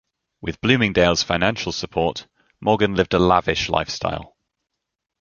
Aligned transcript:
With 0.41 0.61
Bloomingdale's 0.61 1.21
financial 1.21 1.71
support, 1.71 2.25
Morgan 2.59 2.95
lived 2.95 3.13
a 3.13 3.19
lavish 3.19 3.69
lifestyle. 3.69 4.35